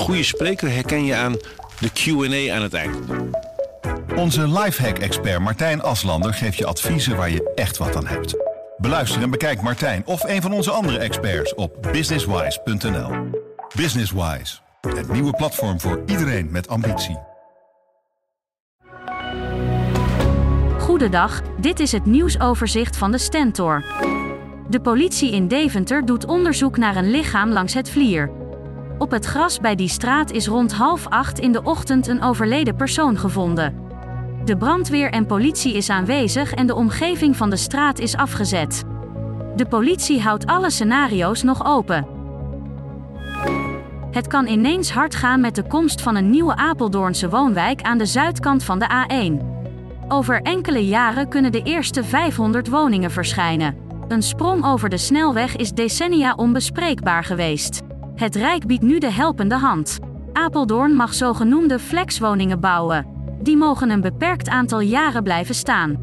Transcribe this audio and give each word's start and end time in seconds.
goede 0.00 0.22
spreker 0.22 0.70
herken 0.70 1.04
je 1.04 1.14
aan 1.14 1.36
de 1.78 1.90
QA 1.90 2.54
aan 2.54 2.62
het 2.62 2.74
eind. 2.74 2.96
Onze 4.16 4.48
lifehack-expert 4.48 5.40
Martijn 5.40 5.82
Aslander 5.82 6.34
geeft 6.34 6.56
je 6.56 6.66
adviezen 6.66 7.16
waar 7.16 7.30
je 7.30 7.52
echt 7.54 7.76
wat 7.76 7.96
aan 7.96 8.06
hebt. 8.06 8.34
Beluister 8.76 9.22
en 9.22 9.30
bekijk 9.30 9.62
Martijn 9.62 10.02
of 10.06 10.22
een 10.24 10.42
van 10.42 10.52
onze 10.52 10.70
andere 10.70 10.98
experts 10.98 11.54
op 11.54 11.88
businesswise.nl. 11.92 13.10
Businesswise, 13.76 14.58
het 14.80 15.12
nieuwe 15.12 15.32
platform 15.32 15.80
voor 15.80 16.02
iedereen 16.06 16.50
met 16.50 16.68
ambitie. 16.68 17.18
Goedendag, 20.78 21.42
dit 21.60 21.80
is 21.80 21.92
het 21.92 22.06
nieuwsoverzicht 22.06 22.96
van 22.96 23.12
de 23.12 23.18
Stentor. 23.18 23.84
De 24.68 24.80
politie 24.80 25.32
in 25.32 25.48
Deventer 25.48 26.06
doet 26.06 26.24
onderzoek 26.24 26.76
naar 26.76 26.96
een 26.96 27.10
lichaam 27.10 27.50
langs 27.50 27.74
het 27.74 27.90
Vlier. 27.90 28.39
Op 29.00 29.10
het 29.10 29.24
gras 29.24 29.60
bij 29.60 29.74
die 29.74 29.88
straat 29.88 30.30
is 30.30 30.46
rond 30.46 30.72
half 30.72 31.06
acht 31.08 31.38
in 31.38 31.52
de 31.52 31.62
ochtend 31.62 32.06
een 32.06 32.22
overleden 32.22 32.76
persoon 32.76 33.18
gevonden. 33.18 33.74
De 34.44 34.56
brandweer 34.56 35.10
en 35.10 35.26
politie 35.26 35.74
is 35.74 35.90
aanwezig 35.90 36.52
en 36.52 36.66
de 36.66 36.74
omgeving 36.74 37.36
van 37.36 37.50
de 37.50 37.56
straat 37.56 37.98
is 37.98 38.16
afgezet. 38.16 38.84
De 39.56 39.66
politie 39.66 40.20
houdt 40.20 40.46
alle 40.46 40.70
scenario's 40.70 41.42
nog 41.42 41.66
open. 41.66 42.06
Het 44.10 44.26
kan 44.26 44.46
ineens 44.46 44.90
hard 44.90 45.14
gaan 45.14 45.40
met 45.40 45.54
de 45.54 45.66
komst 45.66 46.02
van 46.02 46.16
een 46.16 46.30
nieuwe 46.30 46.56
Apeldoornse 46.56 47.28
woonwijk 47.28 47.82
aan 47.82 47.98
de 47.98 48.06
zuidkant 48.06 48.64
van 48.64 48.78
de 48.78 48.88
A1. 48.88 49.44
Over 50.08 50.42
enkele 50.42 50.86
jaren 50.86 51.28
kunnen 51.28 51.52
de 51.52 51.62
eerste 51.62 52.04
500 52.04 52.68
woningen 52.68 53.10
verschijnen. 53.10 53.76
Een 54.08 54.22
sprong 54.22 54.64
over 54.64 54.88
de 54.88 54.98
snelweg 54.98 55.56
is 55.56 55.72
decennia 55.72 56.34
onbespreekbaar 56.34 57.24
geweest. 57.24 57.88
Het 58.20 58.34
Rijk 58.34 58.66
biedt 58.66 58.82
nu 58.82 58.98
de 58.98 59.10
helpende 59.10 59.54
hand. 59.54 59.98
Apeldoorn 60.32 60.94
mag 60.94 61.14
zogenoemde 61.14 61.78
flexwoningen 61.78 62.60
bouwen. 62.60 63.06
Die 63.42 63.56
mogen 63.56 63.90
een 63.90 64.00
beperkt 64.00 64.48
aantal 64.48 64.80
jaren 64.80 65.22
blijven 65.22 65.54
staan. 65.54 65.98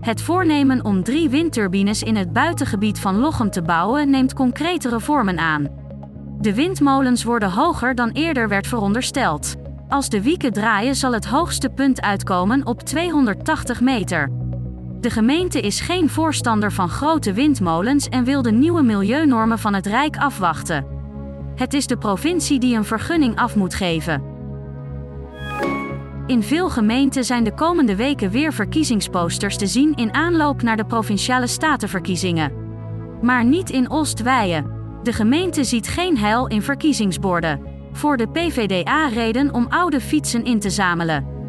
Het 0.00 0.22
voornemen 0.22 0.84
om 0.84 1.02
drie 1.02 1.28
windturbines 1.28 2.02
in 2.02 2.16
het 2.16 2.32
buitengebied 2.32 2.98
van 2.98 3.18
Lochem 3.18 3.50
te 3.50 3.62
bouwen 3.62 4.10
neemt 4.10 4.32
concretere 4.32 5.00
vormen 5.00 5.38
aan. 5.38 5.68
De 6.40 6.54
windmolens 6.54 7.24
worden 7.24 7.50
hoger 7.50 7.94
dan 7.94 8.10
eerder 8.10 8.48
werd 8.48 8.66
verondersteld. 8.66 9.54
Als 9.88 10.08
de 10.08 10.22
wieken 10.22 10.52
draaien 10.52 10.94
zal 10.94 11.12
het 11.12 11.26
hoogste 11.26 11.68
punt 11.68 12.00
uitkomen 12.00 12.66
op 12.66 12.80
280 12.80 13.80
meter. 13.80 14.30
De 15.00 15.10
gemeente 15.10 15.60
is 15.60 15.80
geen 15.80 16.08
voorstander 16.08 16.72
van 16.72 16.88
grote 16.88 17.32
windmolens 17.32 18.08
en 18.08 18.24
wil 18.24 18.42
de 18.42 18.50
nieuwe 18.50 18.82
milieunormen 18.82 19.58
van 19.58 19.74
het 19.74 19.86
Rijk 19.86 20.16
afwachten. 20.16 20.86
Het 21.54 21.74
is 21.74 21.86
de 21.86 21.96
provincie 21.96 22.58
die 22.58 22.76
een 22.76 22.84
vergunning 22.84 23.36
af 23.36 23.56
moet 23.56 23.74
geven. 23.74 24.22
In 26.26 26.42
veel 26.42 26.70
gemeenten 26.70 27.24
zijn 27.24 27.44
de 27.44 27.54
komende 27.54 27.96
weken 27.96 28.30
weer 28.30 28.52
verkiezingsposters 28.52 29.56
te 29.56 29.66
zien 29.66 29.94
in 29.94 30.14
aanloop 30.14 30.62
naar 30.62 30.76
de 30.76 30.86
provinciale 30.86 31.46
statenverkiezingen. 31.46 32.52
Maar 33.22 33.44
niet 33.44 33.70
in 33.70 33.90
Oostwijen. 33.90 34.70
De 35.02 35.12
gemeente 35.12 35.64
ziet 35.64 35.88
geen 35.88 36.18
heil 36.18 36.46
in 36.46 36.62
verkiezingsborden. 36.62 37.60
Voor 37.92 38.16
de 38.16 38.28
PVDA 38.28 39.06
reden 39.06 39.54
om 39.54 39.66
oude 39.68 40.00
fietsen 40.00 40.44
in 40.44 40.60
te 40.60 40.70
zamelen. 40.70 41.39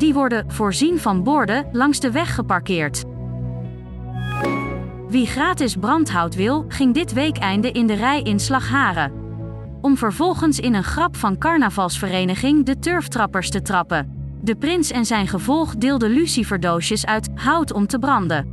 Die 0.00 0.14
worden, 0.14 0.50
voorzien 0.50 0.98
van 0.98 1.22
borden, 1.22 1.68
langs 1.72 2.00
de 2.00 2.10
weg 2.10 2.34
geparkeerd. 2.34 3.04
Wie 5.08 5.26
gratis 5.26 5.76
brandhout 5.76 6.34
wil, 6.34 6.64
ging 6.68 6.94
dit 6.94 7.12
weekeinde 7.12 7.72
in 7.72 7.86
de 7.86 7.94
rij 7.94 8.22
in 8.22 8.40
Slagharen. 8.40 9.12
Om 9.80 9.96
vervolgens 9.96 10.60
in 10.60 10.74
een 10.74 10.84
grap 10.84 11.16
van 11.16 11.38
carnavalsvereniging 11.38 12.64
de 12.64 12.78
turftrappers 12.78 13.50
te 13.50 13.62
trappen. 13.62 14.38
De 14.42 14.56
prins 14.56 14.90
en 14.90 15.04
zijn 15.04 15.28
gevolg 15.28 15.76
deelden 15.76 16.10
luciferdoosjes 16.10 17.06
uit 17.06 17.28
hout 17.34 17.72
om 17.72 17.86
te 17.86 17.98
branden. 17.98 18.48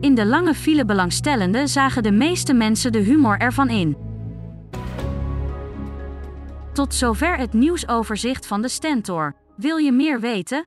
In 0.00 0.14
de 0.14 0.26
lange 0.26 0.54
file 0.54 0.84
belangstellenden 0.84 1.68
zagen 1.68 2.02
de 2.02 2.12
meeste 2.12 2.52
mensen 2.52 2.92
de 2.92 2.98
humor 2.98 3.38
ervan 3.38 3.68
in. 3.68 3.96
Tot 6.72 6.94
zover 6.94 7.36
het 7.36 7.52
nieuwsoverzicht 7.52 8.46
van 8.46 8.62
de 8.62 8.68
Stentor. 8.68 9.34
Wil 9.56 9.76
je 9.76 9.92
meer 9.92 10.20
weten? 10.20 10.66